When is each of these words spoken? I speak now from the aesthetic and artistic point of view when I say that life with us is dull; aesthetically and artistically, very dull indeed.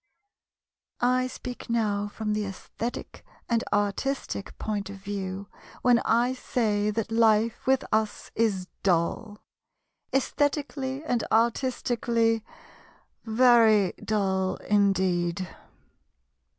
I 0.99 1.27
speak 1.27 1.69
now 1.69 2.07
from 2.07 2.33
the 2.33 2.43
aesthetic 2.45 3.23
and 3.47 3.63
artistic 3.71 4.57
point 4.57 4.89
of 4.89 4.95
view 4.95 5.47
when 5.83 5.99
I 5.99 6.33
say 6.33 6.89
that 6.89 7.11
life 7.11 7.67
with 7.67 7.85
us 7.91 8.31
is 8.33 8.67
dull; 8.81 9.43
aesthetically 10.11 11.03
and 11.03 11.23
artistically, 11.31 12.43
very 13.25 13.91
dull 14.03 14.55
indeed. 14.55 15.47